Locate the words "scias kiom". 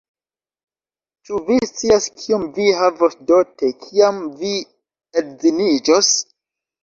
1.71-2.45